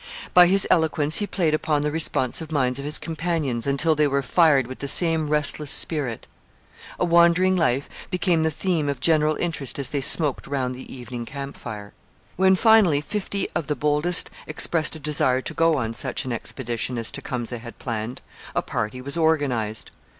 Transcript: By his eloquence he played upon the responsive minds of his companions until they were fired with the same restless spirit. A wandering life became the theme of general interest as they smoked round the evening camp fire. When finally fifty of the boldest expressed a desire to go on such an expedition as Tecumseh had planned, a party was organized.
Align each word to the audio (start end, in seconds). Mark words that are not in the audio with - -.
By 0.33 0.47
his 0.47 0.65
eloquence 0.71 1.17
he 1.17 1.27
played 1.27 1.53
upon 1.53 1.83
the 1.83 1.91
responsive 1.91 2.51
minds 2.51 2.79
of 2.79 2.85
his 2.85 2.97
companions 2.97 3.67
until 3.67 3.93
they 3.93 4.07
were 4.07 4.23
fired 4.23 4.65
with 4.65 4.79
the 4.79 4.87
same 4.87 5.29
restless 5.29 5.69
spirit. 5.69 6.25
A 6.99 7.05
wandering 7.05 7.55
life 7.55 7.87
became 8.09 8.41
the 8.41 8.49
theme 8.49 8.89
of 8.89 8.99
general 8.99 9.35
interest 9.35 9.77
as 9.77 9.89
they 9.91 10.01
smoked 10.01 10.47
round 10.47 10.73
the 10.73 10.91
evening 10.91 11.27
camp 11.27 11.55
fire. 11.55 11.93
When 12.35 12.55
finally 12.55 12.99
fifty 12.99 13.47
of 13.53 13.67
the 13.67 13.75
boldest 13.75 14.31
expressed 14.47 14.95
a 14.95 14.99
desire 14.99 15.41
to 15.43 15.53
go 15.53 15.77
on 15.77 15.93
such 15.93 16.25
an 16.25 16.31
expedition 16.31 16.97
as 16.97 17.11
Tecumseh 17.11 17.59
had 17.59 17.77
planned, 17.77 18.23
a 18.55 18.63
party 18.63 19.01
was 19.01 19.17
organized. 19.17 19.91